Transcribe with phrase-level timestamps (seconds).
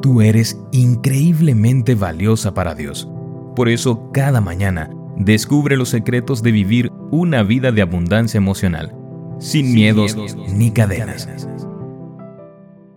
[0.00, 3.08] Tú eres increíblemente valiosa para Dios.
[3.56, 8.94] Por eso, cada mañana, descubre los secretos de vivir una vida de abundancia emocional,
[9.40, 10.16] sin, miedos,
[10.54, 11.28] ni cadenas.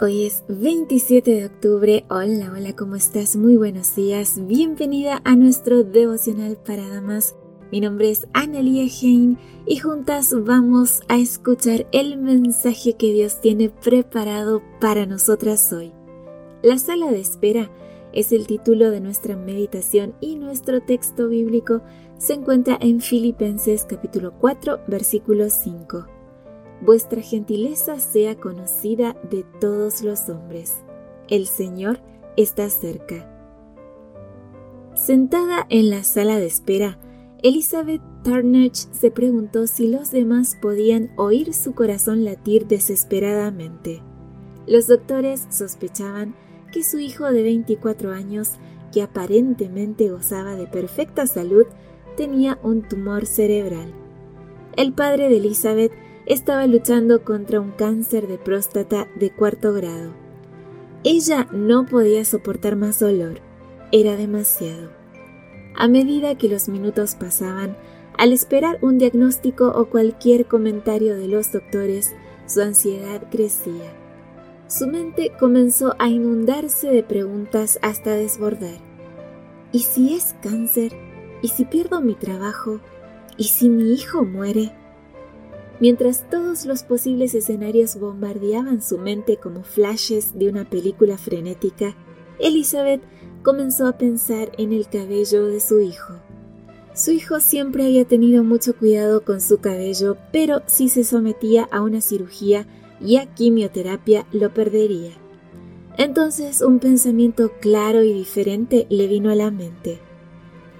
[0.00, 2.04] Hoy es 27 de octubre.
[2.10, 3.34] Hola, hola, ¿cómo estás?
[3.34, 4.38] Muy buenos días.
[4.46, 7.34] Bienvenida a nuestro devocional para damas.
[7.72, 9.36] Mi nombre es Analia Hein
[9.66, 15.92] y juntas vamos a escuchar el mensaje que Dios tiene preparado para nosotras hoy.
[16.64, 17.70] La sala de espera
[18.14, 21.82] es el título de nuestra meditación y nuestro texto bíblico
[22.16, 26.06] se encuentra en Filipenses capítulo 4 versículo 5.
[26.80, 30.72] Vuestra gentileza sea conocida de todos los hombres.
[31.28, 32.00] El Señor
[32.38, 33.30] está cerca.
[34.94, 36.98] Sentada en la sala de espera,
[37.42, 44.00] Elizabeth Tarnage se preguntó si los demás podían oír su corazón latir desesperadamente.
[44.66, 46.34] Los doctores sospechaban
[46.74, 48.50] que su hijo de 24 años,
[48.92, 51.66] que aparentemente gozaba de perfecta salud,
[52.16, 53.94] tenía un tumor cerebral.
[54.76, 55.92] El padre de Elizabeth
[56.26, 60.14] estaba luchando contra un cáncer de próstata de cuarto grado.
[61.04, 63.38] Ella no podía soportar más dolor,
[63.92, 64.90] era demasiado.
[65.76, 67.76] A medida que los minutos pasaban,
[68.18, 72.14] al esperar un diagnóstico o cualquier comentario de los doctores,
[72.46, 74.03] su ansiedad crecía.
[74.76, 78.80] Su mente comenzó a inundarse de preguntas hasta desbordar.
[79.70, 80.92] ¿Y si es cáncer?
[81.42, 82.80] ¿Y si pierdo mi trabajo?
[83.36, 84.72] ¿Y si mi hijo muere?
[85.78, 91.94] Mientras todos los posibles escenarios bombardeaban su mente como flashes de una película frenética,
[92.40, 93.02] Elizabeth
[93.44, 96.14] comenzó a pensar en el cabello de su hijo.
[96.94, 101.80] Su hijo siempre había tenido mucho cuidado con su cabello, pero si se sometía a
[101.80, 102.66] una cirugía
[103.00, 105.12] y a quimioterapia lo perdería.
[105.96, 110.00] Entonces un pensamiento claro y diferente le vino a la mente.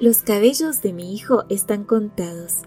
[0.00, 2.62] Los cabellos de mi hijo están contados.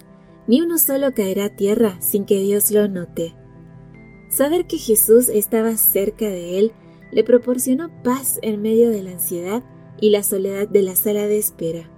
[0.45, 3.33] Ni uno solo caerá a tierra sin que Dios lo note.
[4.29, 6.73] Saber que Jesús estaba cerca de él
[7.11, 9.63] le proporcionó paz en medio de la ansiedad
[10.01, 11.89] y la soledad de la sala de espera.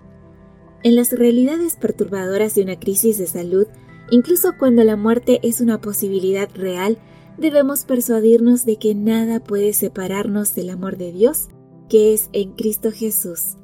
[0.84, 3.66] En las realidades perturbadoras de una crisis de salud,
[4.12, 7.00] incluso cuando la muerte es una posibilidad real,
[7.38, 11.50] debemos persuadirnos de que nada puede separarnos del amor de Dios,
[11.90, 13.58] que es en Cristo Jesús,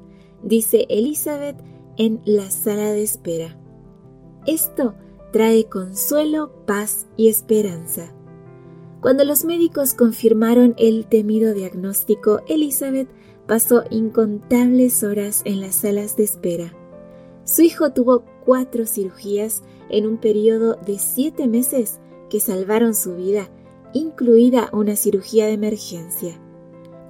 [0.43, 1.57] dice Elizabeth
[1.97, 3.57] en la sala de espera.
[4.45, 4.95] Esto
[5.31, 8.13] trae consuelo, paz y esperanza.
[9.01, 13.09] Cuando los médicos confirmaron el temido diagnóstico, Elizabeth
[13.47, 16.73] pasó incontables horas en las salas de espera.
[17.43, 21.99] Su hijo tuvo cuatro cirugías en un periodo de siete meses
[22.29, 23.49] que salvaron su vida
[23.93, 26.39] incluida una cirugía de emergencia.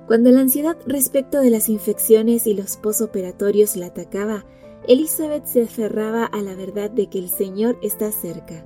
[0.08, 4.46] Cuando la ansiedad respecto de las infecciones y los posoperatorios la atacaba,
[4.88, 8.66] Elizabeth se aferraba a la verdad de que el Señor está cerca.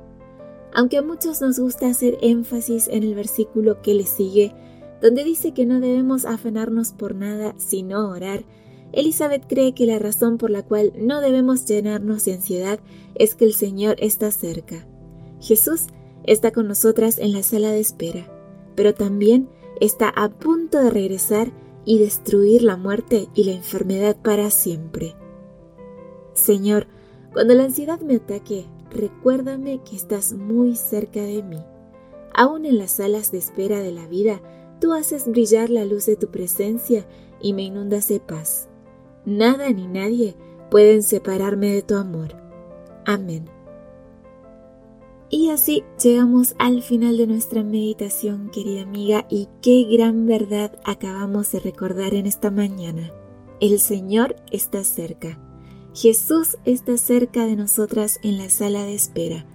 [0.73, 4.53] Aunque a muchos nos gusta hacer énfasis en el versículo que le sigue,
[5.01, 8.45] donde dice que no debemos afanarnos por nada sino orar,
[8.91, 12.79] Elizabeth cree que la razón por la cual no debemos llenarnos de ansiedad
[13.15, 14.87] es que el Señor está cerca.
[15.41, 15.87] Jesús
[16.27, 18.27] está con nosotras en la sala de espera,
[18.75, 19.49] pero también
[19.79, 21.51] está a punto de regresar
[21.85, 25.15] y destruir la muerte y la enfermedad para siempre.
[26.33, 26.87] Señor,
[27.33, 31.63] cuando la ansiedad me ataque, recuérdame que estás muy cerca de mí.
[32.33, 34.41] Aún en las salas de espera de la vida,
[34.81, 37.05] tú haces brillar la luz de tu presencia
[37.39, 38.67] y me inundas de paz.
[39.25, 40.35] Nada ni nadie
[40.69, 42.35] pueden separarme de tu amor.
[43.05, 43.54] Amén.
[45.35, 51.51] Y así llegamos al final de nuestra meditación, querida amiga, y qué gran verdad acabamos
[51.51, 53.11] de recordar en esta mañana.
[53.59, 55.37] El Señor está cerca.
[55.93, 59.45] Jesús está cerca de nosotras en la sala de espera.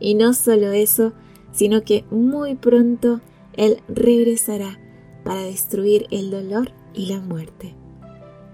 [0.00, 1.12] Y no solo eso,
[1.52, 3.20] sino que muy pronto
[3.52, 4.80] Él regresará
[5.22, 7.74] para destruir el dolor y la muerte.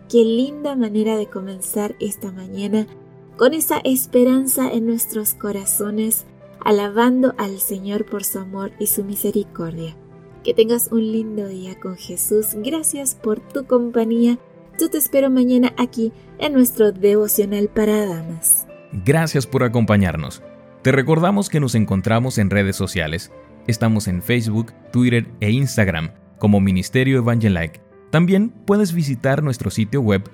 [0.09, 2.89] Qué linda manera de comenzar esta mañana
[3.37, 6.27] con esa esperanza en nuestros corazones
[6.65, 9.97] alabando al Señor por su amor y su misericordia.
[10.45, 12.49] Que tengas un lindo día con Jesús.
[12.55, 14.39] Gracias por tu compañía.
[14.79, 18.67] Yo te espero mañana aquí en nuestro devocional para damas.
[19.05, 20.43] Gracias por acompañarnos.
[20.83, 23.33] Te recordamos que nos encontramos en redes sociales.
[23.67, 27.81] Estamos en Facebook, Twitter e Instagram como Ministerio Evangelike.
[28.11, 30.29] También puedes visitar nuestro sitio web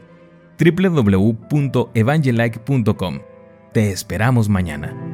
[0.58, 3.20] www.evangelike.com.
[3.72, 5.07] Te esperamos mañana.